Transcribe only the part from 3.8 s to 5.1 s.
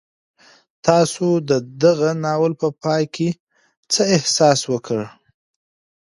څه احساس وکړ؟